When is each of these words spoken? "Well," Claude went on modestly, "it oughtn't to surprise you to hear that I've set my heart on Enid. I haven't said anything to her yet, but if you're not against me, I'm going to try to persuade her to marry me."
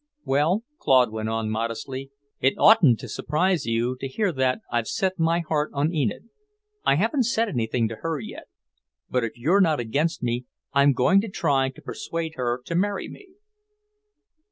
"Well," 0.25 0.63
Claude 0.79 1.11
went 1.11 1.29
on 1.29 1.51
modestly, 1.51 2.09
"it 2.39 2.57
oughtn't 2.57 2.99
to 3.01 3.07
surprise 3.07 3.67
you 3.67 3.97
to 3.99 4.07
hear 4.07 4.31
that 4.31 4.61
I've 4.71 4.87
set 4.87 5.19
my 5.19 5.41
heart 5.41 5.69
on 5.75 5.93
Enid. 5.93 6.29
I 6.83 6.95
haven't 6.95 7.25
said 7.25 7.47
anything 7.49 7.87
to 7.89 7.97
her 7.97 8.19
yet, 8.19 8.47
but 9.11 9.23
if 9.23 9.37
you're 9.37 9.61
not 9.61 9.79
against 9.79 10.23
me, 10.23 10.45
I'm 10.73 10.93
going 10.93 11.21
to 11.21 11.29
try 11.29 11.69
to 11.69 11.81
persuade 11.83 12.33
her 12.33 12.63
to 12.65 12.73
marry 12.73 13.09
me." 13.09 13.27